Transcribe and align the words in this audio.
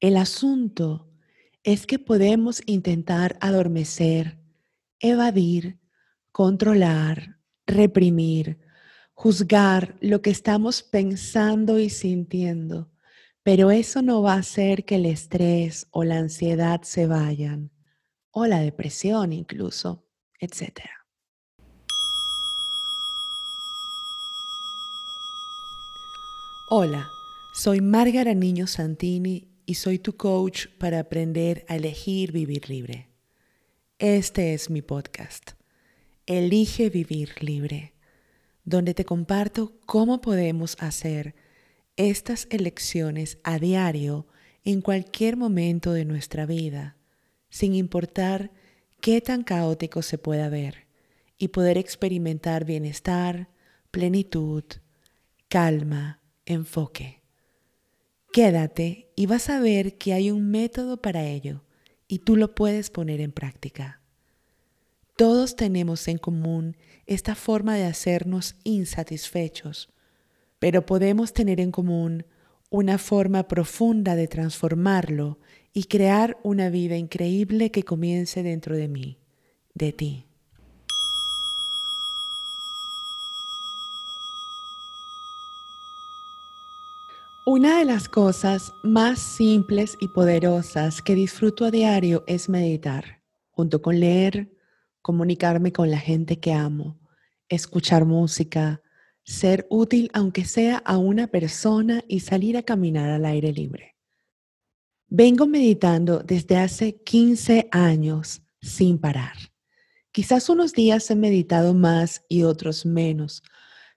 El 0.00 0.16
asunto 0.16 1.10
es 1.62 1.86
que 1.86 1.98
podemos 1.98 2.62
intentar 2.64 3.36
adormecer, 3.42 4.38
evadir, 4.98 5.78
controlar, 6.32 7.36
reprimir, 7.66 8.58
juzgar 9.12 9.98
lo 10.00 10.22
que 10.22 10.30
estamos 10.30 10.82
pensando 10.82 11.78
y 11.78 11.90
sintiendo, 11.90 12.90
pero 13.42 13.70
eso 13.70 14.00
no 14.00 14.22
va 14.22 14.34
a 14.34 14.38
hacer 14.38 14.86
que 14.86 14.94
el 14.94 15.04
estrés 15.04 15.86
o 15.90 16.02
la 16.02 16.16
ansiedad 16.16 16.80
se 16.80 17.06
vayan, 17.06 17.70
o 18.30 18.46
la 18.46 18.60
depresión 18.60 19.34
incluso, 19.34 20.08
etc. 20.38 20.80
Hola, 26.70 27.10
soy 27.52 27.82
Márgara 27.82 28.32
Niño 28.32 28.66
Santini 28.66 29.49
y 29.70 29.74
soy 29.74 30.00
tu 30.00 30.16
coach 30.16 30.66
para 30.78 30.98
aprender 30.98 31.64
a 31.68 31.76
elegir 31.76 32.32
vivir 32.32 32.68
libre. 32.68 33.08
Este 34.00 34.52
es 34.52 34.68
mi 34.68 34.82
podcast, 34.82 35.52
Elige 36.26 36.90
Vivir 36.90 37.40
Libre, 37.40 37.94
donde 38.64 38.94
te 38.94 39.04
comparto 39.04 39.78
cómo 39.86 40.20
podemos 40.20 40.76
hacer 40.80 41.36
estas 41.94 42.48
elecciones 42.50 43.38
a 43.44 43.60
diario 43.60 44.26
en 44.64 44.80
cualquier 44.80 45.36
momento 45.36 45.92
de 45.92 46.04
nuestra 46.04 46.46
vida, 46.46 46.96
sin 47.48 47.76
importar 47.76 48.50
qué 49.00 49.20
tan 49.20 49.44
caótico 49.44 50.02
se 50.02 50.18
pueda 50.18 50.48
ver, 50.48 50.88
y 51.38 51.46
poder 51.46 51.78
experimentar 51.78 52.64
bienestar, 52.64 53.50
plenitud, 53.92 54.64
calma, 55.48 56.18
enfoque. 56.44 57.19
Quédate 58.32 59.10
y 59.16 59.26
vas 59.26 59.50
a 59.50 59.58
ver 59.58 59.98
que 59.98 60.12
hay 60.12 60.30
un 60.30 60.50
método 60.50 61.02
para 61.02 61.24
ello 61.24 61.64
y 62.06 62.20
tú 62.20 62.36
lo 62.36 62.54
puedes 62.54 62.88
poner 62.88 63.20
en 63.20 63.32
práctica. 63.32 64.00
Todos 65.16 65.56
tenemos 65.56 66.06
en 66.06 66.18
común 66.18 66.76
esta 67.06 67.34
forma 67.34 67.76
de 67.76 67.84
hacernos 67.84 68.54
insatisfechos, 68.62 69.90
pero 70.60 70.86
podemos 70.86 71.32
tener 71.32 71.60
en 71.60 71.72
común 71.72 72.24
una 72.70 72.98
forma 72.98 73.48
profunda 73.48 74.14
de 74.14 74.28
transformarlo 74.28 75.40
y 75.72 75.84
crear 75.84 76.38
una 76.44 76.70
vida 76.70 76.96
increíble 76.96 77.72
que 77.72 77.82
comience 77.82 78.44
dentro 78.44 78.76
de 78.76 78.86
mí, 78.86 79.18
de 79.74 79.92
ti. 79.92 80.29
Una 87.46 87.78
de 87.78 87.86
las 87.86 88.06
cosas 88.06 88.74
más 88.82 89.18
simples 89.18 89.96
y 89.98 90.08
poderosas 90.08 91.00
que 91.00 91.14
disfruto 91.14 91.64
a 91.64 91.70
diario 91.70 92.22
es 92.26 92.50
meditar, 92.50 93.22
junto 93.50 93.80
con 93.80 93.98
leer, 93.98 94.54
comunicarme 95.00 95.72
con 95.72 95.90
la 95.90 95.98
gente 95.98 96.38
que 96.38 96.52
amo, 96.52 97.00
escuchar 97.48 98.04
música, 98.04 98.82
ser 99.24 99.66
útil 99.70 100.10
aunque 100.12 100.44
sea 100.44 100.82
a 100.84 100.98
una 100.98 101.28
persona 101.28 102.04
y 102.06 102.20
salir 102.20 102.58
a 102.58 102.62
caminar 102.62 103.08
al 103.08 103.24
aire 103.24 103.52
libre. 103.52 103.96
Vengo 105.08 105.46
meditando 105.46 106.18
desde 106.18 106.58
hace 106.58 107.00
15 107.02 107.68
años 107.72 108.42
sin 108.60 108.98
parar. 108.98 109.32
Quizás 110.12 110.50
unos 110.50 110.74
días 110.74 111.10
he 111.10 111.16
meditado 111.16 111.72
más 111.72 112.22
y 112.28 112.42
otros 112.42 112.84
menos, 112.84 113.42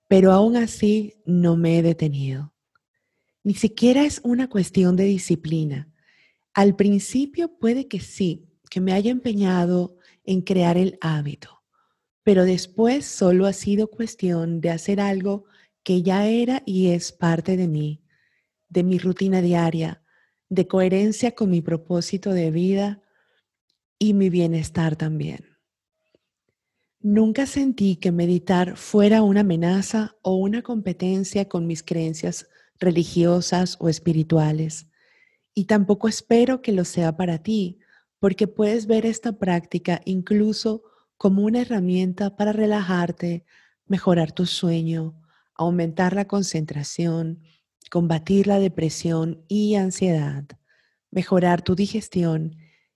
pero 0.07 0.31
aún 0.31 0.55
así 0.55 1.22
no 1.25 1.57
me 1.57 1.78
he 1.78 1.83
detenido. 1.83 2.53
Ni 3.44 3.55
siquiera 3.55 4.05
es 4.05 4.22
una 4.23 4.49
cuestión 4.49 4.95
de 4.95 5.03
disciplina. 5.03 5.89
Al 6.53 6.75
principio 6.75 7.58
puede 7.58 7.88
que 7.88 8.00
sí, 8.00 8.47
que 8.69 8.80
me 8.80 8.94
haya 8.94 9.11
empeñado 9.11 9.97
en 10.23 10.41
crear 10.41 10.77
el 10.77 10.97
hábito, 11.02 11.61
pero 12.23 12.45
después 12.45 13.05
solo 13.05 13.45
ha 13.45 13.53
sido 13.53 13.88
cuestión 13.88 14.62
de 14.62 14.69
hacer 14.69 15.01
algo 15.01 15.45
que 15.84 16.01
ya 16.01 16.25
era 16.28 16.63
y 16.66 16.91
es 16.91 17.12
parte 17.12 17.57
de 17.57 17.68
mí, 17.68 18.01
de 18.69 18.84
mi 18.84 18.97
rutina 18.97 19.41
diaria, 19.41 20.01
de 20.47 20.68
coherencia 20.68 21.35
con 21.35 21.50
mi 21.50 21.62
propósito 21.62 22.31
de 22.31 22.50
vida 22.50 23.01
y 24.00 24.13
mi 24.13 24.29
bienestar 24.29 24.95
también. 24.95 25.57
Nunca 27.01 27.45
sentí 27.45 27.97
que 27.97 28.13
meditar 28.13 28.78
fuera 28.78 29.23
una 29.23 29.41
amenaza 29.41 30.16
o 30.22 30.35
una 30.35 30.62
competencia 30.62 31.50
con 31.50 31.68
mis 31.68 31.84
creencias 31.84 32.47
religiosas 32.79 33.78
o 33.79 33.89
espirituales. 33.89 34.88
Y 35.53 35.66
tampoco 35.66 36.07
espero 36.07 36.61
que 36.61 36.72
lo 36.72 36.85
sea 36.85 37.16
para 37.16 37.38
ti, 37.38 37.79
porque 38.19 38.47
puedes 38.47 38.88
ver 38.88 39.06
esta 39.06 39.34
práctica 39.34 40.01
incluso 40.06 40.83
como 41.17 41.44
una 41.44 41.62
herramienta 41.62 42.35
para 42.35 42.53
relajarte, 42.53 43.45
mejorar 43.85 44.31
tu 44.31 44.45
sueño, 44.45 45.22
aumentar 45.56 46.13
la 46.13 46.25
concentración, 46.25 47.41
combatir 47.91 48.47
la 48.47 48.59
depresión 48.59 49.44
y 49.47 49.75
ansiedad, 49.75 50.45
mejorar 51.12 51.62
tu 51.62 51.75
digestión 51.75 52.56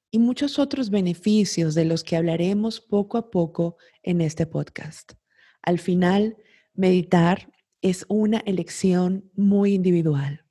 y 0.10 0.20
muchos 0.20 0.60
otros 0.60 0.90
beneficios 0.90 1.76
de 1.76 1.86
los 1.86 2.04
que 2.04 2.16
hablaremos 2.16 2.82
poco 2.82 3.18
a 3.18 3.30
poco 3.30 3.78
en 4.02 4.22
este 4.22 4.46
podcast. 4.48 5.14
Al 5.62 5.80
final, 5.80 6.38
meditar 6.74 7.52
es 7.82 8.06
una 8.10 8.40
elección 8.40 9.30
muy 9.36 9.74
individual. 9.74 10.46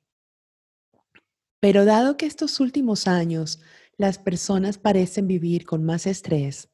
Pero 1.59 1.85
dado 1.85 2.17
que 2.17 2.25
estos 2.25 2.59
últimos 2.59 3.07
años 3.07 3.59
las 3.97 4.19
personas 4.19 4.77
parecen 4.77 5.27
vivir 5.27 5.65
con 5.65 5.83
más 5.83 6.05
estrés, 6.05 6.69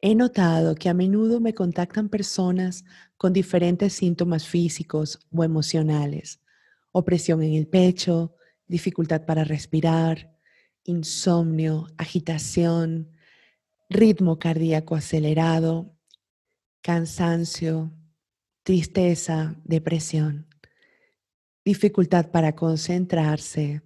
he 0.00 0.14
notado 0.14 0.74
que 0.74 0.88
a 0.88 0.94
menudo 0.94 1.38
me 1.40 1.54
contactan 1.54 2.08
personas 2.08 2.84
con 3.16 3.32
diferentes 3.32 3.92
síntomas 3.92 4.48
físicos 4.48 5.20
o 5.30 5.44
emocionales, 5.44 6.40
opresión 6.90 7.42
en 7.42 7.54
el 7.54 7.68
pecho, 7.68 8.34
dificultad 8.66 9.24
para 9.26 9.44
respirar, 9.44 10.34
insomnio, 10.84 11.86
agitación, 11.98 13.10
ritmo 13.88 14.38
cardíaco 14.38 14.96
acelerado, 14.96 15.94
cansancio, 16.80 17.92
tristeza, 18.62 19.56
depresión, 19.64 20.46
dificultad 21.64 22.30
para 22.30 22.54
concentrarse, 22.54 23.82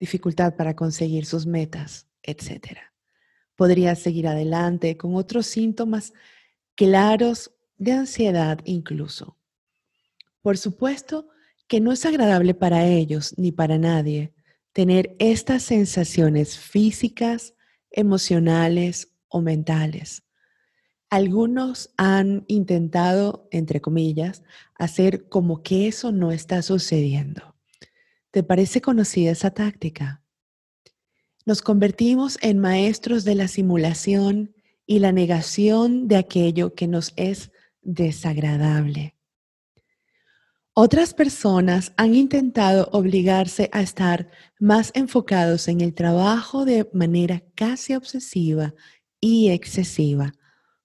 dificultad 0.00 0.56
para 0.56 0.74
conseguir 0.74 1.26
sus 1.26 1.46
metas, 1.46 2.06
etc. 2.22 2.78
Podría 3.56 3.94
seguir 3.94 4.28
adelante 4.28 4.96
con 4.96 5.14
otros 5.16 5.46
síntomas 5.46 6.12
claros 6.74 7.52
de 7.76 7.92
ansiedad 7.92 8.60
incluso. 8.64 9.36
Por 10.42 10.58
supuesto 10.58 11.28
que 11.66 11.80
no 11.80 11.92
es 11.92 12.06
agradable 12.06 12.54
para 12.54 12.86
ellos 12.86 13.34
ni 13.36 13.52
para 13.52 13.78
nadie 13.78 14.32
tener 14.72 15.16
estas 15.18 15.64
sensaciones 15.64 16.56
físicas, 16.56 17.54
emocionales 17.90 19.12
o 19.28 19.40
mentales. 19.40 20.22
Algunos 21.10 21.90
han 21.96 22.44
intentado, 22.48 23.48
entre 23.50 23.80
comillas, 23.80 24.42
hacer 24.74 25.28
como 25.28 25.62
que 25.62 25.88
eso 25.88 26.12
no 26.12 26.32
está 26.32 26.60
sucediendo. 26.60 27.56
¿Te 28.30 28.42
parece 28.42 28.82
conocida 28.82 29.30
esa 29.30 29.50
táctica? 29.50 30.22
Nos 31.46 31.62
convertimos 31.62 32.36
en 32.42 32.58
maestros 32.58 33.24
de 33.24 33.34
la 33.34 33.48
simulación 33.48 34.54
y 34.84 34.98
la 34.98 35.12
negación 35.12 36.08
de 36.08 36.16
aquello 36.16 36.74
que 36.74 36.86
nos 36.88 37.14
es 37.16 37.52
desagradable. 37.80 39.14
Otras 40.74 41.14
personas 41.14 41.92
han 41.96 42.14
intentado 42.14 42.90
obligarse 42.92 43.70
a 43.72 43.80
estar 43.80 44.30
más 44.60 44.92
enfocados 44.94 45.68
en 45.68 45.80
el 45.80 45.94
trabajo 45.94 46.66
de 46.66 46.88
manera 46.92 47.42
casi 47.54 47.94
obsesiva 47.94 48.74
y 49.20 49.48
excesiva 49.48 50.34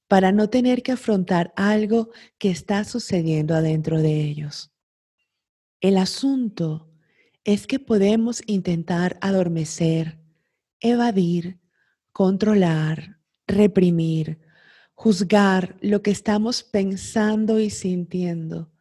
para 0.08 0.32
no 0.32 0.50
tener 0.50 0.84
que 0.84 0.92
afrontar 0.92 1.54
algo 1.56 2.10
que 2.38 2.50
está 2.50 2.84
sucediendo 2.84 3.56
adentro 3.56 4.02
de 4.02 4.22
ellos. 4.22 4.72
El 5.82 5.98
asunto 5.98 6.90
es 7.44 7.68
que 7.68 7.80
podemos 7.80 8.42
intentar 8.46 9.18
adormecer, 9.22 10.20
evadir, 10.80 11.60
controlar, 12.12 13.18
reprimir, 13.48 14.40
juzgar 14.94 15.78
lo 15.82 16.02
que 16.02 16.12
estamos 16.12 16.64
pensando 16.64 17.60
y 17.60 17.70
sintiendo, 17.70 18.72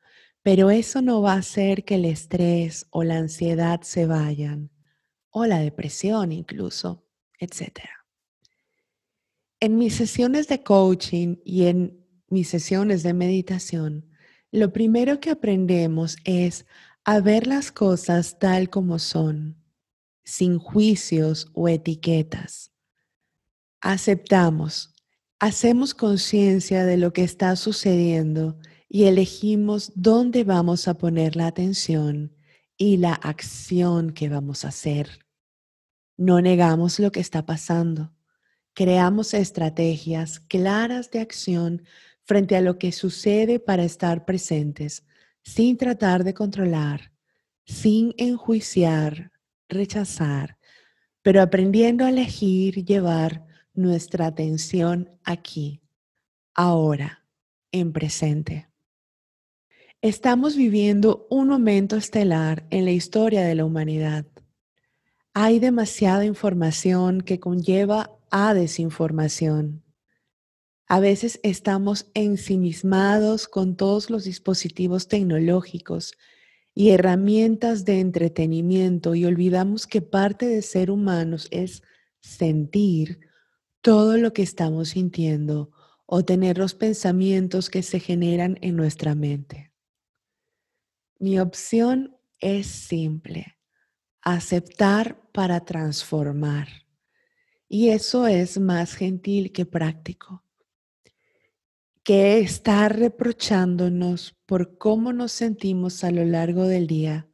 pero 0.43 0.71
eso 0.71 1.03
no 1.03 1.23
va 1.23 1.35
a 1.35 1.39
hacer 1.39 1.85
que 1.85 1.97
el 1.97 2.05
estrés 2.05 2.87
o 2.91 3.05
la 3.05 3.17
ansiedad 3.17 3.81
se 3.83 4.07
vayan, 4.07 4.71
o 5.31 5.47
la 5.47 5.59
depresión 5.59 6.31
incluso, 6.31 7.05
etcétera. 7.39 8.02
En 9.63 9.79
mis 9.79 9.95
sesiones 9.95 10.49
de 10.49 10.65
coaching 10.65 11.37
y 11.45 11.67
en 11.67 12.05
mis 12.29 12.49
sesiones 12.49 13.05
de 13.05 13.15
meditación, 13.15 14.11
lo 14.51 14.73
primero 14.73 15.21
que 15.21 15.31
aprendemos 15.31 16.17
es 16.25 16.67
a 17.05 17.21
ver 17.21 17.47
las 17.47 17.71
cosas 17.71 18.41
tal 18.41 18.71
como 18.71 18.99
son, 18.99 19.63
sin 20.25 20.59
juicios 20.59 21.47
o 21.55 21.69
etiquetas. 21.69 22.73
Aceptamos, 23.81 24.97
hacemos 25.39 25.95
conciencia 25.95 26.85
de 26.85 26.97
lo 26.97 27.13
que 27.13 27.23
está 27.23 27.55
sucediendo 27.55 28.59
y 28.89 29.05
elegimos 29.05 29.93
dónde 29.95 30.43
vamos 30.43 30.89
a 30.89 30.95
poner 30.95 31.37
la 31.37 31.47
atención 31.47 32.35
y 32.77 32.97
la 32.97 33.13
acción 33.13 34.11
que 34.13 34.29
vamos 34.29 34.65
a 34.65 34.71
hacer. 34.71 35.25
No 36.17 36.41
negamos 36.41 36.99
lo 36.99 37.13
que 37.13 37.21
está 37.21 37.47
pasando. 37.47 38.13
Creamos 38.75 39.35
estrategias 39.35 40.41
claras 40.41 41.11
de 41.11 41.21
acción 41.21 41.83
frente 42.25 42.57
a 42.57 42.61
lo 42.61 42.79
que 42.79 42.93
sucede 42.93 43.61
para 43.61 43.85
estar 43.85 44.25
presentes, 44.25 45.05
sin 45.43 45.77
tratar 45.77 46.25
de 46.25 46.33
controlar, 46.33 47.13
sin 47.67 48.15
enjuiciar, 48.17 49.33
rechazar, 49.69 50.59
pero 51.21 51.43
aprendiendo 51.43 52.05
a 52.05 52.11
elegir 52.11 52.85
llevar 52.85 53.45
nuestra 53.75 54.27
atención 54.27 55.11
aquí, 55.25 55.83
ahora, 56.55 57.27
en 57.73 57.93
presente. 57.93 58.69
Estamos 60.01 60.57
viviendo 60.57 61.27
un 61.31 61.49
momento 61.49 61.97
estelar 61.97 62.67
en 62.71 62.85
la 62.85 62.91
historia 62.91 63.43
de 63.43 63.55
la 63.55 63.65
humanidad. 63.65 64.27
Hay 65.33 65.59
demasiada 65.59 66.25
información 66.25 67.21
que 67.21 67.39
conlleva 67.39 68.11
a 68.33 68.55
desinformación. 68.55 69.85
A 70.89 71.01
veces 71.01 71.39
estamos 71.43 72.11
ensimismados 72.15 73.47
con 73.47 73.77
todos 73.77 74.11
los 74.11 74.25
dispositivos 74.25 75.07
tecnológicos 75.07 76.15
y 76.75 76.91
herramientas 76.91 77.85
de 77.85 78.01
entretenimiento 78.01 79.15
y 79.15 79.27
olvidamos 79.27 79.87
que 79.87 80.01
parte 80.01 80.47
de 80.47 80.63
ser 80.63 80.91
humanos 80.91 81.47
es 81.51 81.83
sentir 82.21 83.21
todo 83.83 84.17
lo 84.17 84.33
que 84.33 84.43
estamos 84.43 84.91
sintiendo 84.91 85.71
o 86.07 86.25
tener 86.25 86.57
los 86.57 86.75
pensamientos 86.75 87.69
que 87.69 87.83
se 87.83 88.01
generan 88.01 88.59
en 88.63 88.77
nuestra 88.77 89.15
mente. 89.15 89.73
Mi 91.19 91.39
opción 91.39 92.17
es 92.39 92.67
simple, 92.67 93.59
aceptar 94.23 95.21
para 95.33 95.65
transformar. 95.65 96.69
Y 97.75 97.89
eso 97.89 98.27
es 98.27 98.61
más 98.61 98.95
gentil 98.95 99.51
que 99.51 99.65
práctico 99.65 100.45
que 102.05 102.39
estar 102.41 102.99
reprochándonos 102.99 104.37
por 104.45 104.77
cómo 104.77 105.15
nos 105.15 105.33
sentimos 105.33 106.05
a 106.05 106.11
lo 106.11 106.23
largo 106.27 106.67
del 106.67 106.87
día, 106.87 107.31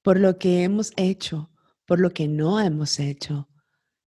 por 0.00 0.18
lo 0.18 0.38
que 0.38 0.62
hemos 0.62 0.94
hecho, 0.96 1.50
por 1.84 2.00
lo 2.00 2.08
que 2.08 2.26
no 2.26 2.58
hemos 2.58 3.00
hecho. 3.00 3.50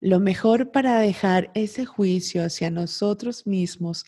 Lo 0.01 0.19
mejor 0.19 0.71
para 0.71 0.99
dejar 0.99 1.49
ese 1.55 1.85
juicio 1.85 2.43
hacia 2.43 2.69
nosotros 2.69 3.47
mismos 3.47 4.03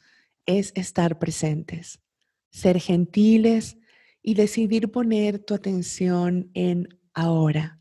es 0.46 0.74
estar 0.76 1.20
presentes, 1.20 2.02
ser 2.50 2.82
gentiles 2.82 3.78
y 4.22 4.34
decidir 4.34 4.92
poner 4.92 5.40
tu 5.40 5.54
atención 5.54 6.52
en 6.54 6.90
ahora, 7.14 7.80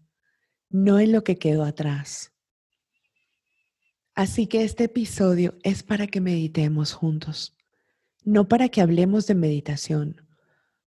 no 0.68 1.00
en 1.00 1.10
lo 1.10 1.24
que 1.24 1.38
quedó 1.38 1.64
atrás. 1.64 2.29
Así 4.20 4.46
que 4.46 4.64
este 4.64 4.84
episodio 4.84 5.56
es 5.62 5.82
para 5.82 6.06
que 6.06 6.20
meditemos 6.20 6.92
juntos 6.92 7.56
no 8.24 8.48
para 8.48 8.68
que 8.68 8.80
hablemos 8.80 9.26
de 9.26 9.34
meditación. 9.34 10.26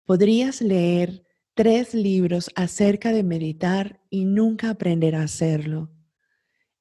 Podrías 0.05 0.61
leer 0.61 1.23
tres 1.53 1.93
libros 1.93 2.51
acerca 2.55 3.13
de 3.13 3.23
meditar 3.23 4.01
y 4.09 4.25
nunca 4.25 4.69
aprender 4.69 5.15
a 5.15 5.23
hacerlo. 5.23 5.89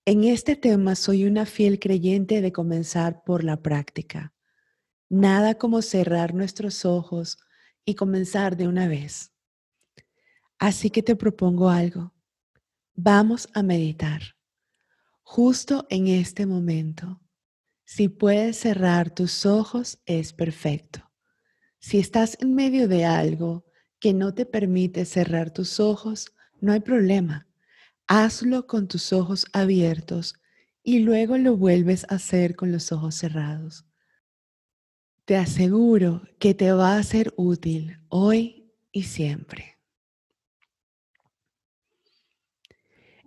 En 0.04 0.24
este 0.24 0.56
tema 0.56 0.96
soy 0.96 1.24
una 1.24 1.46
fiel 1.46 1.78
creyente 1.78 2.40
de 2.40 2.52
comenzar 2.52 3.22
por 3.22 3.44
la 3.44 3.62
práctica. 3.62 4.32
Nada 5.08 5.54
como 5.54 5.82
cerrar 5.82 6.34
nuestros 6.34 6.84
ojos 6.84 7.38
y 7.84 7.94
comenzar 7.94 8.56
de 8.56 8.66
una 8.66 8.88
vez. 8.88 9.32
Así 10.58 10.90
que 10.90 11.02
te 11.02 11.14
propongo 11.14 11.70
algo. 11.70 12.12
Vamos 12.94 13.48
a 13.54 13.62
meditar. 13.62 14.20
Justo 15.32 15.86
en 15.90 16.08
este 16.08 16.44
momento. 16.44 17.20
Si 17.84 18.08
puedes 18.08 18.56
cerrar 18.56 19.14
tus 19.14 19.46
ojos, 19.46 20.00
es 20.04 20.32
perfecto. 20.32 21.08
Si 21.78 22.00
estás 22.00 22.36
en 22.40 22.56
medio 22.56 22.88
de 22.88 23.04
algo 23.04 23.64
que 24.00 24.12
no 24.12 24.34
te 24.34 24.44
permite 24.44 25.04
cerrar 25.04 25.52
tus 25.52 25.78
ojos, 25.78 26.34
no 26.60 26.72
hay 26.72 26.80
problema. 26.80 27.46
Hazlo 28.08 28.66
con 28.66 28.88
tus 28.88 29.12
ojos 29.12 29.46
abiertos 29.52 30.34
y 30.82 30.98
luego 30.98 31.38
lo 31.38 31.56
vuelves 31.56 32.06
a 32.08 32.16
hacer 32.16 32.56
con 32.56 32.72
los 32.72 32.90
ojos 32.90 33.14
cerrados. 33.14 33.86
Te 35.26 35.36
aseguro 35.36 36.22
que 36.40 36.54
te 36.54 36.72
va 36.72 36.96
a 36.96 37.02
ser 37.04 37.32
útil 37.36 38.00
hoy 38.08 38.74
y 38.90 39.04
siempre. 39.04 39.79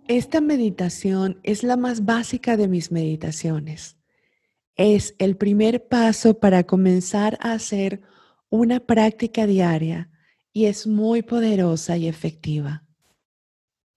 Esta 0.06 0.40
meditación 0.40 1.40
es 1.42 1.62
la 1.62 1.76
más 1.76 2.04
básica 2.04 2.56
de 2.56 2.68
mis 2.68 2.92
meditaciones 2.92 3.96
es 4.76 5.14
el 5.18 5.36
primer 5.36 5.86
paso 5.86 6.38
para 6.38 6.64
comenzar 6.64 7.38
a 7.40 7.52
hacer 7.52 8.02
una 8.48 8.80
práctica 8.80 9.46
diaria 9.46 10.10
y 10.52 10.66
es 10.66 10.86
muy 10.86 11.22
poderosa 11.22 11.96
y 11.96 12.08
efectiva. 12.08 12.84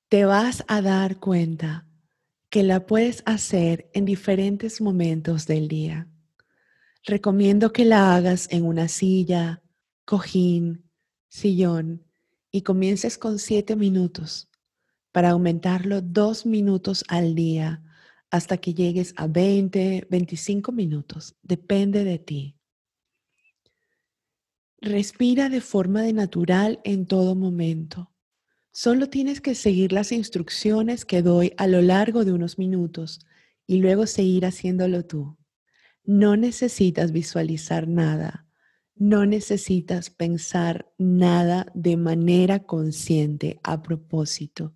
Te 0.09 0.25
vas 0.25 0.63
a 0.67 0.81
dar 0.81 1.19
cuenta 1.19 1.87
que 2.49 2.63
la 2.63 2.85
puedes 2.85 3.23
hacer 3.25 3.89
en 3.93 4.05
diferentes 4.05 4.79
momentos 4.79 5.47
del 5.47 5.67
día. 5.67 6.07
Recomiendo 7.03 7.73
que 7.73 7.85
la 7.85 8.15
hagas 8.15 8.47
en 8.51 8.65
una 8.65 8.87
silla, 8.87 9.61
cojín, 10.05 10.89
sillón 11.27 12.05
y 12.51 12.61
comiences 12.61 13.17
con 13.17 13.39
siete 13.39 13.75
minutos 13.75 14.49
para 15.17 15.31
aumentarlo 15.31 16.03
dos 16.03 16.45
minutos 16.45 17.03
al 17.07 17.33
día 17.33 17.81
hasta 18.29 18.57
que 18.57 18.75
llegues 18.75 19.15
a 19.17 19.25
20, 19.25 20.05
25 20.11 20.71
minutos. 20.71 21.35
Depende 21.41 22.03
de 22.03 22.19
ti. 22.19 22.55
Respira 24.79 25.49
de 25.49 25.59
forma 25.59 26.03
de 26.03 26.13
natural 26.13 26.81
en 26.83 27.07
todo 27.07 27.33
momento. 27.33 28.13
Solo 28.71 29.09
tienes 29.09 29.41
que 29.41 29.55
seguir 29.55 29.91
las 29.91 30.11
instrucciones 30.11 31.03
que 31.03 31.23
doy 31.23 31.51
a 31.57 31.65
lo 31.65 31.81
largo 31.81 32.23
de 32.23 32.33
unos 32.33 32.59
minutos 32.59 33.19
y 33.65 33.79
luego 33.79 34.05
seguir 34.05 34.45
haciéndolo 34.45 35.03
tú. 35.03 35.35
No 36.03 36.37
necesitas 36.37 37.11
visualizar 37.11 37.87
nada. 37.87 38.45
No 38.93 39.25
necesitas 39.25 40.11
pensar 40.11 40.93
nada 40.99 41.65
de 41.73 41.97
manera 41.97 42.59
consciente 42.65 43.59
a 43.63 43.81
propósito. 43.81 44.75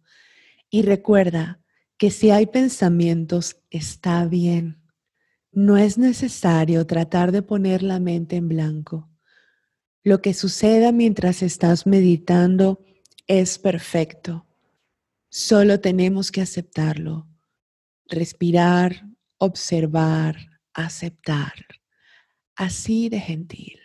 Y 0.71 0.81
recuerda, 0.81 1.61
que 2.01 2.09
si 2.09 2.31
hay 2.31 2.47
pensamientos, 2.47 3.57
está 3.69 4.25
bien. 4.25 4.81
No 5.51 5.77
es 5.77 5.99
necesario 5.99 6.87
tratar 6.87 7.31
de 7.31 7.43
poner 7.43 7.83
la 7.83 7.99
mente 7.99 8.37
en 8.37 8.47
blanco. 8.47 9.07
Lo 10.01 10.19
que 10.19 10.33
suceda 10.33 10.91
mientras 10.91 11.43
estás 11.43 11.85
meditando 11.85 12.83
es 13.27 13.59
perfecto. 13.59 14.47
Solo 15.29 15.79
tenemos 15.79 16.31
que 16.31 16.41
aceptarlo. 16.41 17.27
Respirar, 18.07 19.05
observar, 19.37 20.37
aceptar. 20.73 21.53
Así 22.55 23.09
de 23.09 23.19
gentil. 23.19 23.79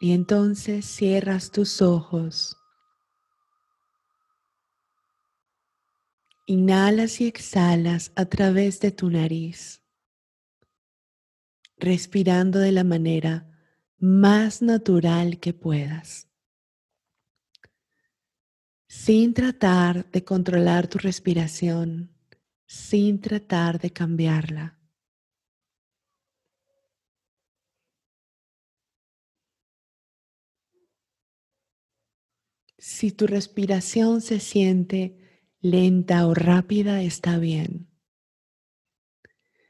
Y 0.00 0.12
entonces 0.12 0.84
cierras 0.84 1.50
tus 1.50 1.80
ojos. 1.80 2.56
Inhalas 6.46 7.20
y 7.20 7.26
exhalas 7.26 8.12
a 8.14 8.26
través 8.26 8.78
de 8.80 8.92
tu 8.92 9.10
nariz, 9.10 9.82
respirando 11.76 12.60
de 12.60 12.70
la 12.72 12.84
manera 12.84 13.50
más 13.98 14.62
natural 14.62 15.40
que 15.40 15.54
puedas, 15.54 16.28
sin 18.86 19.34
tratar 19.34 20.08
de 20.12 20.22
controlar 20.22 20.86
tu 20.86 20.98
respiración, 20.98 22.14
sin 22.66 23.20
tratar 23.20 23.80
de 23.80 23.90
cambiarla. 23.90 24.75
Si 32.78 33.10
tu 33.10 33.26
respiración 33.26 34.20
se 34.20 34.40
siente 34.40 35.16
lenta 35.60 36.26
o 36.26 36.34
rápida, 36.34 37.02
está 37.02 37.38
bien. 37.38 37.88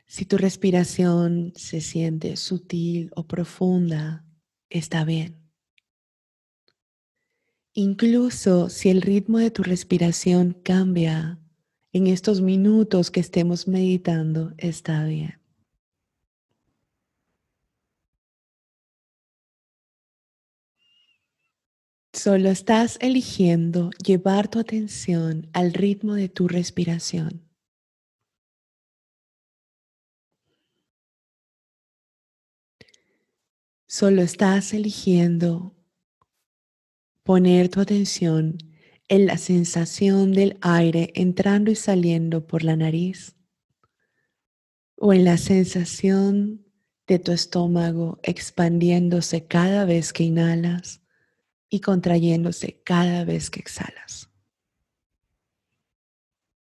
Si 0.06 0.24
tu 0.24 0.38
respiración 0.38 1.52
se 1.56 1.80
siente 1.80 2.36
sutil 2.36 3.10
o 3.14 3.26
profunda, 3.26 4.24
está 4.70 5.04
bien. 5.04 5.46
Incluso 7.72 8.70
si 8.70 8.88
el 8.88 9.02
ritmo 9.02 9.38
de 9.38 9.50
tu 9.50 9.62
respiración 9.62 10.52
cambia 10.62 11.38
en 11.92 12.06
estos 12.06 12.40
minutos 12.40 13.10
que 13.10 13.20
estemos 13.20 13.68
meditando, 13.68 14.54
está 14.58 15.04
bien. 15.04 15.45
Solo 22.26 22.50
estás 22.50 22.98
eligiendo 23.00 23.90
llevar 24.04 24.48
tu 24.48 24.58
atención 24.58 25.48
al 25.52 25.72
ritmo 25.72 26.14
de 26.14 26.28
tu 26.28 26.48
respiración. 26.48 27.48
Solo 33.86 34.22
estás 34.22 34.74
eligiendo 34.74 35.76
poner 37.22 37.68
tu 37.68 37.78
atención 37.78 38.58
en 39.06 39.26
la 39.26 39.38
sensación 39.38 40.32
del 40.32 40.58
aire 40.62 41.12
entrando 41.14 41.70
y 41.70 41.76
saliendo 41.76 42.44
por 42.44 42.64
la 42.64 42.74
nariz 42.74 43.36
o 44.96 45.12
en 45.12 45.24
la 45.24 45.36
sensación 45.36 46.66
de 47.06 47.20
tu 47.20 47.30
estómago 47.30 48.18
expandiéndose 48.24 49.46
cada 49.46 49.84
vez 49.84 50.12
que 50.12 50.24
inhalas 50.24 51.05
y 51.68 51.80
contrayéndose 51.80 52.82
cada 52.84 53.24
vez 53.24 53.50
que 53.50 53.60
exhalas. 53.60 54.30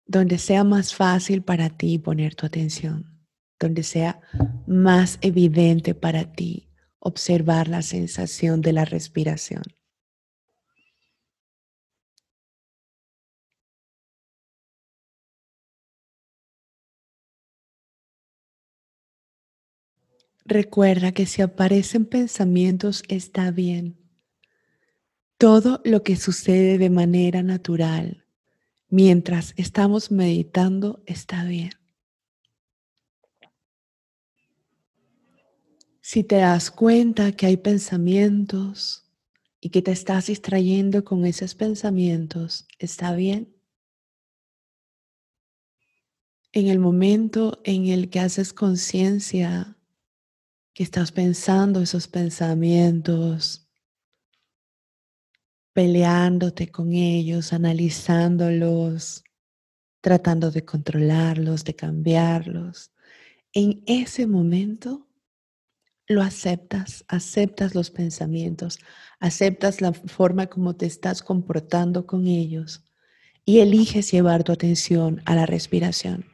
Donde 0.06 0.38
sea 0.38 0.64
más 0.64 0.96
fácil 0.96 1.44
para 1.44 1.70
ti 1.70 2.00
poner 2.00 2.36
tu 2.36 2.46
atención, 2.46 3.26
donde 3.60 3.84
sea 3.84 4.22
más 4.66 5.20
evidente 5.22 5.94
para 5.94 6.34
ti 6.34 6.70
observar 7.00 7.68
la 7.68 7.82
sensación 7.82 8.62
de 8.62 8.74
la 8.74 8.86
respiración. 8.86 9.64
Recuerda 20.46 21.12
que 21.12 21.26
si 21.26 21.42
aparecen 21.42 22.06
pensamientos 22.06 23.04
está 23.10 23.52
bien. 23.52 24.07
Todo 25.38 25.82
lo 25.84 26.02
que 26.02 26.16
sucede 26.16 26.80
de 26.80 26.90
manera 26.90 27.44
natural 27.44 28.26
mientras 28.90 29.54
estamos 29.56 30.10
meditando 30.10 31.04
está 31.06 31.44
bien. 31.44 31.72
Si 36.02 36.24
te 36.24 36.38
das 36.38 36.72
cuenta 36.72 37.34
que 37.34 37.46
hay 37.46 37.58
pensamientos 37.58 39.12
y 39.60 39.70
que 39.70 39.84
te 39.84 39.92
estás 39.92 40.28
distrayendo 40.28 41.04
con 41.04 41.26
esos 41.26 41.54
pensamientos, 41.54 42.66
está 42.80 43.14
bien. 43.14 43.54
En 46.52 46.68
el 46.68 46.80
momento 46.80 47.62
en 47.64 47.88
el 47.88 48.10
que 48.10 48.22
haces 48.22 48.54
conciencia 48.54 49.78
que 50.74 50.82
estás 50.82 51.12
pensando 51.12 51.82
esos 51.82 52.08
pensamientos, 52.08 53.67
peleándote 55.78 56.72
con 56.72 56.94
ellos, 56.94 57.54
analizándolos, 57.54 59.24
tratando 60.02 60.50
de 60.50 60.66
controlarlos, 60.66 61.64
de 61.66 61.76
cambiarlos. 61.76 62.92
En 63.54 63.84
ese 63.86 64.26
momento 64.26 65.08
lo 66.08 66.24
aceptas, 66.24 67.06
aceptas 67.08 67.76
los 67.76 67.92
pensamientos, 67.92 68.80
aceptas 69.20 69.80
la 69.80 69.94
forma 69.94 70.48
como 70.48 70.76
te 70.76 70.88
estás 70.88 71.22
comportando 71.22 72.08
con 72.08 72.26
ellos 72.26 72.84
y 73.46 73.60
eliges 73.60 74.12
llevar 74.12 74.44
tu 74.44 74.54
atención 74.54 75.22
a 75.26 75.36
la 75.36 75.46
respiración. 75.46 76.26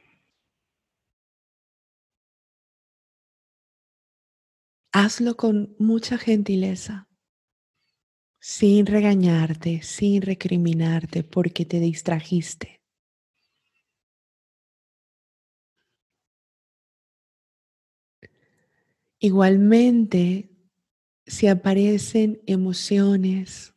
Hazlo 4.93 5.35
con 5.35 5.75
mucha 5.79 6.17
gentileza, 6.17 7.09
sin 8.45 8.85
regañarte, 8.85 9.81
sin 9.83 10.21
recriminarte 10.21 11.23
porque 11.23 11.63
te 11.63 11.79
distrajiste. 11.79 12.81
Igualmente, 19.17 20.49
si 21.25 21.47
aparecen 21.47 22.41
emociones 22.45 23.73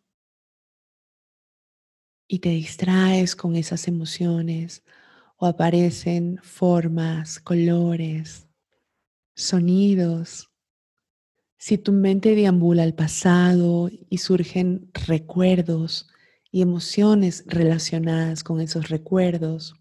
y 2.27 2.41
te 2.41 2.49
distraes 2.49 3.37
con 3.37 3.55
esas 3.55 3.87
emociones 3.87 4.83
o 5.37 5.47
aparecen 5.47 6.41
formas, 6.43 7.39
colores, 7.39 8.49
sonidos, 9.37 10.51
si 11.59 11.79
tu 11.79 11.93
mente 11.93 12.35
deambula 12.35 12.83
al 12.83 12.95
pasado 12.95 13.91
y 14.11 14.19
surgen 14.19 14.91
recuerdos 14.93 16.09
y 16.51 16.63
emociones 16.63 17.45
relacionadas 17.47 18.45
con 18.45 18.61
esos 18.61 18.89
recuerdos, 18.89 19.75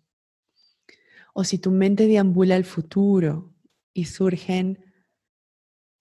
o 1.33 1.43
si 1.43 1.57
tu 1.57 1.71
mente 1.71 2.07
deambula 2.07 2.55
al 2.55 2.63
futuro 2.63 3.53
y 3.93 4.05
surgen 4.05 4.79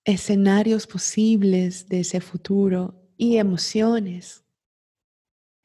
escenarios 0.05 0.87
posibles 0.87 1.89
de 1.89 2.01
ese 2.01 2.21
futuro 2.21 3.03
y 3.17 3.37
emociones, 3.39 4.45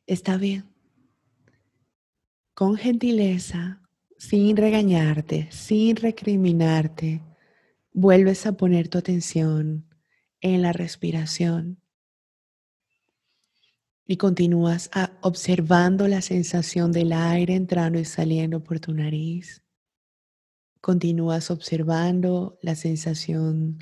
está 0.08 0.38
bien. 0.38 0.66
Con 2.56 2.78
gentileza, 2.78 3.82
sin 4.18 4.58
regañarte, 4.58 5.50
sin 5.52 5.96
recriminarte, 5.96 7.22
vuelves 7.94 8.46
a 8.46 8.54
poner 8.54 8.90
tu 8.90 8.98
atención 8.98 9.89
en 10.42 10.62
la 10.62 10.74
respiración 10.74 11.82
y 14.12 14.18
continúas 14.18 14.90
observando 15.22 16.08
la 16.08 16.22
sensación 16.22 16.92
del 16.92 17.14
aire 17.14 17.54
entrando 17.54 18.00
y 18.00 18.06
saliendo 18.06 18.64
por 18.64 18.80
tu 18.80 18.92
nariz. 18.92 19.64
Continúas 20.82 21.52
observando 21.52 22.58
la 22.64 22.74
sensación 22.74 23.78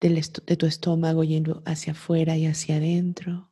de 0.00 0.56
tu 0.58 0.66
estómago 0.66 1.24
yendo 1.24 1.62
hacia 1.64 1.92
afuera 1.94 2.36
y 2.36 2.44
hacia 2.44 2.76
adentro. 2.76 3.50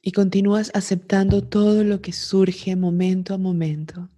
Y 0.00 0.12
continúas 0.12 0.70
aceptando 0.72 1.42
todo 1.42 1.82
lo 1.82 2.00
que 2.00 2.12
surge 2.12 2.76
momento 2.76 3.34
a 3.34 3.38
momento. 3.38 4.08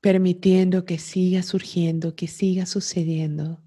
Permitiendo 0.00 0.84
que 0.84 0.98
siga 0.98 1.42
surgiendo, 1.42 2.14
que 2.14 2.28
siga 2.28 2.66
sucediendo. 2.66 3.62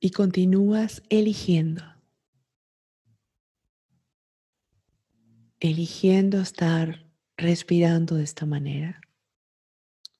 Y 0.00 0.10
continúas 0.10 1.02
eligiendo, 1.10 1.84
eligiendo 5.60 6.40
estar 6.40 7.06
respirando 7.36 8.16
de 8.16 8.24
esta 8.24 8.46
manera, 8.46 9.00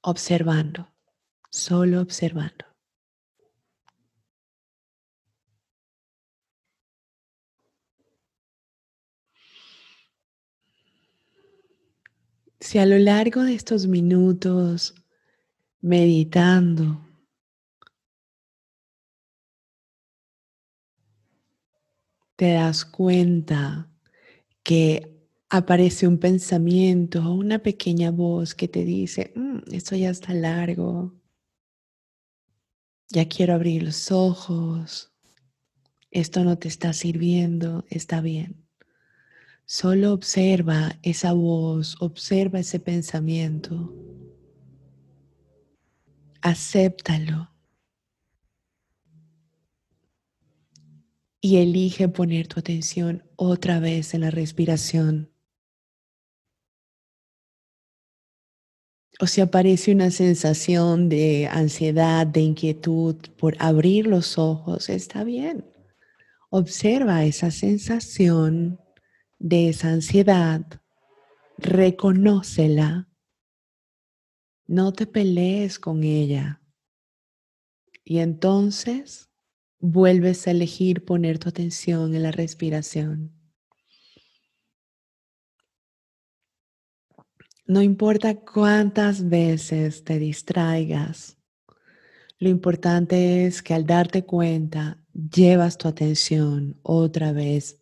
observando, 0.02 0.92
solo 1.50 2.02
observando. 2.02 2.69
Si 12.70 12.78
a 12.78 12.86
lo 12.86 12.98
largo 12.98 13.42
de 13.42 13.54
estos 13.54 13.88
minutos 13.88 14.94
meditando, 15.80 17.04
te 22.36 22.52
das 22.52 22.84
cuenta 22.84 23.90
que 24.62 25.26
aparece 25.48 26.06
un 26.06 26.18
pensamiento 26.18 27.28
o 27.28 27.34
una 27.34 27.58
pequeña 27.58 28.12
voz 28.12 28.54
que 28.54 28.68
te 28.68 28.84
dice, 28.84 29.32
mm, 29.34 29.72
esto 29.72 29.96
ya 29.96 30.10
está 30.10 30.32
largo, 30.32 31.20
ya 33.08 33.26
quiero 33.26 33.54
abrir 33.54 33.82
los 33.82 34.12
ojos, 34.12 35.12
esto 36.12 36.44
no 36.44 36.56
te 36.56 36.68
está 36.68 36.92
sirviendo, 36.92 37.84
está 37.90 38.20
bien. 38.20 38.59
Solo 39.72 40.12
observa 40.12 40.98
esa 41.00 41.32
voz, 41.32 41.94
observa 42.00 42.58
ese 42.58 42.80
pensamiento. 42.80 43.94
Acéptalo. 46.42 47.52
Y 51.40 51.58
elige 51.58 52.08
poner 52.08 52.48
tu 52.48 52.58
atención 52.58 53.22
otra 53.36 53.78
vez 53.78 54.12
en 54.12 54.22
la 54.22 54.32
respiración. 54.32 55.30
o 59.22 59.26
si 59.26 59.42
aparece 59.42 59.92
una 59.92 60.10
sensación 60.10 61.10
de 61.10 61.46
ansiedad, 61.46 62.26
de 62.26 62.40
inquietud 62.40 63.16
por 63.36 63.54
abrir 63.58 64.06
los 64.06 64.38
ojos, 64.38 64.88
está 64.88 65.24
bien. 65.24 65.64
Observa 66.48 67.24
esa 67.24 67.50
sensación 67.50 68.80
de 69.40 69.70
esa 69.70 69.88
ansiedad, 69.88 70.64
reconócela, 71.56 73.08
no 74.66 74.92
te 74.92 75.06
pelees 75.06 75.78
con 75.78 76.04
ella 76.04 76.62
y 78.04 78.18
entonces 78.18 79.30
vuelves 79.78 80.46
a 80.46 80.52
elegir 80.52 81.04
poner 81.04 81.38
tu 81.38 81.48
atención 81.48 82.14
en 82.14 82.22
la 82.22 82.30
respiración. 82.30 83.32
No 87.66 87.82
importa 87.82 88.34
cuántas 88.34 89.28
veces 89.28 90.04
te 90.04 90.18
distraigas, 90.18 91.38
lo 92.38 92.48
importante 92.48 93.46
es 93.46 93.62
que 93.62 93.74
al 93.74 93.86
darte 93.86 94.24
cuenta 94.24 95.02
llevas 95.12 95.78
tu 95.78 95.88
atención 95.88 96.78
otra 96.82 97.32
vez 97.32 97.79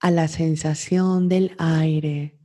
a 0.00 0.10
la 0.10 0.28
sensación 0.28 1.28
del 1.28 1.54
aire 1.58 2.38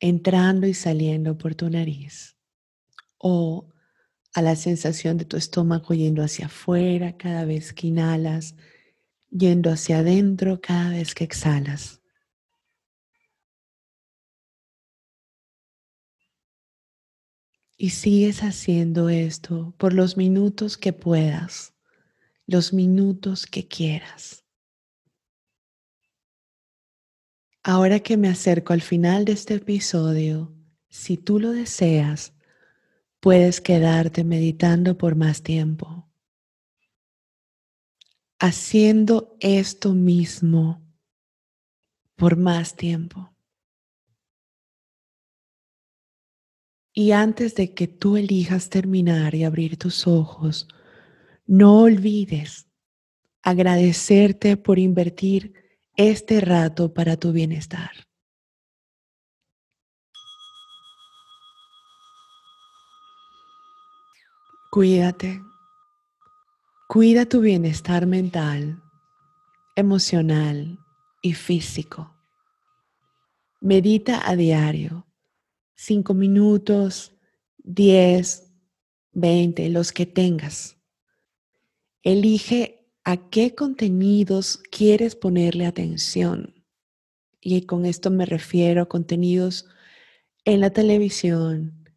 entrando 0.00 0.66
y 0.66 0.74
saliendo 0.74 1.38
por 1.38 1.54
tu 1.54 1.70
nariz 1.70 2.36
o 3.18 3.72
a 4.34 4.42
la 4.42 4.56
sensación 4.56 5.16
de 5.16 5.24
tu 5.24 5.36
estómago 5.36 5.94
yendo 5.94 6.22
hacia 6.22 6.46
afuera 6.46 7.16
cada 7.16 7.44
vez 7.46 7.72
que 7.72 7.86
inhalas, 7.86 8.54
yendo 9.30 9.70
hacia 9.70 9.98
adentro 9.98 10.60
cada 10.60 10.90
vez 10.90 11.14
que 11.14 11.24
exhalas. 11.24 12.02
Y 17.78 17.90
sigues 17.90 18.42
haciendo 18.42 19.08
esto 19.08 19.74
por 19.78 19.92
los 19.92 20.16
minutos 20.16 20.76
que 20.78 20.92
puedas, 20.92 21.74
los 22.46 22.72
minutos 22.72 23.46
que 23.46 23.68
quieras. 23.68 24.45
Ahora 27.68 27.98
que 27.98 28.16
me 28.16 28.28
acerco 28.28 28.72
al 28.74 28.80
final 28.80 29.24
de 29.24 29.32
este 29.32 29.54
episodio, 29.54 30.54
si 30.88 31.16
tú 31.16 31.40
lo 31.40 31.50
deseas, 31.50 32.32
puedes 33.18 33.60
quedarte 33.60 34.22
meditando 34.22 34.96
por 34.96 35.16
más 35.16 35.42
tiempo, 35.42 36.08
haciendo 38.38 39.36
esto 39.40 39.94
mismo 39.94 40.80
por 42.14 42.36
más 42.36 42.76
tiempo. 42.76 43.34
Y 46.92 47.10
antes 47.10 47.56
de 47.56 47.74
que 47.74 47.88
tú 47.88 48.16
elijas 48.16 48.70
terminar 48.70 49.34
y 49.34 49.42
abrir 49.42 49.76
tus 49.76 50.06
ojos, 50.06 50.68
no 51.46 51.80
olvides 51.80 52.68
agradecerte 53.42 54.56
por 54.56 54.78
invertir 54.78 55.65
este 55.96 56.40
rato 56.40 56.92
para 56.92 57.16
tu 57.16 57.32
bienestar. 57.32 57.90
Cuídate. 64.70 65.40
Cuida 66.88 67.26
tu 67.26 67.40
bienestar 67.40 68.06
mental, 68.06 68.82
emocional 69.74 70.78
y 71.22 71.34
físico. 71.34 72.14
Medita 73.60 74.28
a 74.28 74.36
diario 74.36 75.06
cinco 75.76 76.14
minutos, 76.14 77.16
diez, 77.58 78.52
veinte, 79.12 79.68
los 79.68 79.92
que 79.92 80.06
tengas. 80.06 80.78
Elige 82.02 82.75
a 83.06 83.28
qué 83.30 83.54
contenidos 83.54 84.58
quieres 84.72 85.14
ponerle 85.14 85.64
atención. 85.64 86.64
Y 87.40 87.62
con 87.62 87.86
esto 87.86 88.10
me 88.10 88.26
refiero 88.26 88.82
a 88.82 88.88
contenidos 88.88 89.64
en 90.44 90.58
la 90.58 90.70
televisión, 90.70 91.88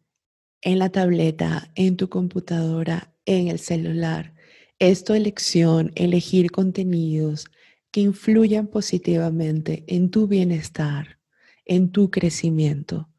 en 0.62 0.78
la 0.78 0.90
tableta, 0.90 1.72
en 1.74 1.96
tu 1.96 2.08
computadora, 2.08 3.12
en 3.24 3.48
el 3.48 3.58
celular. 3.58 4.36
Es 4.78 5.02
tu 5.02 5.12
elección 5.14 5.90
elegir 5.96 6.52
contenidos 6.52 7.46
que 7.90 8.02
influyan 8.02 8.68
positivamente 8.68 9.82
en 9.88 10.12
tu 10.12 10.28
bienestar, 10.28 11.18
en 11.64 11.90
tu 11.90 12.12
crecimiento 12.12 13.10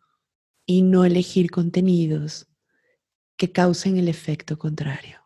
y 0.65 0.84
no 0.84 1.04
elegir 1.04 1.51
contenidos 1.51 2.47
que 3.36 3.51
causen 3.51 3.97
el 3.97 4.08
efecto 4.08 4.58
contrario. 4.58 5.20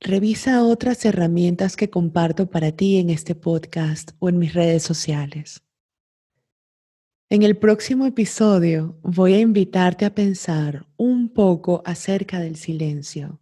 Revisa 0.00 0.64
otras 0.64 1.04
herramientas 1.04 1.76
que 1.76 1.90
comparto 1.90 2.50
para 2.50 2.72
ti 2.72 2.96
en 2.96 3.10
este 3.10 3.34
podcast 3.34 4.12
o 4.18 4.28
en 4.28 4.38
mis 4.38 4.54
redes 4.54 4.82
sociales. 4.82 5.62
En 7.28 7.42
el 7.42 7.58
próximo 7.58 8.06
episodio 8.06 8.98
voy 9.02 9.34
a 9.34 9.40
invitarte 9.40 10.04
a 10.06 10.14
pensar 10.14 10.86
un 10.96 11.28
poco 11.28 11.82
acerca 11.84 12.40
del 12.40 12.56
silencio, 12.56 13.40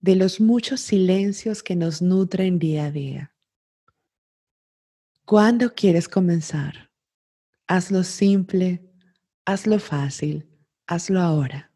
de 0.00 0.16
los 0.16 0.40
muchos 0.40 0.80
silencios 0.80 1.62
que 1.62 1.76
nos 1.76 2.00
nutren 2.00 2.58
día 2.58 2.86
a 2.86 2.90
día. 2.90 3.34
¿Cuándo 5.24 5.74
quieres 5.74 6.08
comenzar? 6.08 6.90
Hazlo 7.68 8.02
simple, 8.04 8.86
Hazlo 9.48 9.78
fácil, 9.78 10.44
hazlo 10.88 11.20
ahora. 11.20 11.70